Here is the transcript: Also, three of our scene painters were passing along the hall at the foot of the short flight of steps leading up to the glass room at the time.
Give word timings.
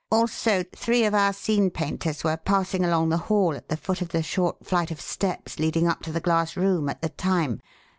Also, 0.11 0.63
three 0.75 1.03
of 1.05 1.13
our 1.13 1.31
scene 1.31 1.69
painters 1.69 2.23
were 2.23 2.35
passing 2.35 2.83
along 2.83 3.09
the 3.09 3.19
hall 3.29 3.53
at 3.55 3.69
the 3.69 3.77
foot 3.77 4.01
of 4.01 4.09
the 4.09 4.23
short 4.23 4.65
flight 4.65 4.89
of 4.89 4.99
steps 4.99 5.59
leading 5.59 5.87
up 5.87 6.01
to 6.01 6.11
the 6.11 6.19
glass 6.19 6.57
room 6.57 6.89
at 6.89 7.03
the 7.03 7.09
time. 7.09 7.61